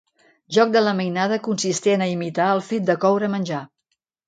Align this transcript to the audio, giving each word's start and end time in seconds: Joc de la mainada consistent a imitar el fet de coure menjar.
Joc 0.55 0.71
de 0.75 0.81
la 0.85 0.93
mainada 0.99 1.37
consistent 1.49 2.05
a 2.07 2.09
imitar 2.15 2.49
el 2.57 2.65
fet 2.73 2.91
de 2.91 2.99
coure 3.07 3.33
menjar. 3.37 3.63